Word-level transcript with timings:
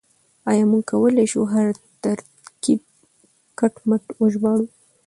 آيا 0.49 0.63
موږ 0.71 0.83
کولای 0.89 1.25
شو 1.31 1.41
هر 1.53 1.67
ترکيب 2.03 2.81
کټ 3.59 3.73
مټ 3.87 4.03
وژباړو؟ 4.21 4.65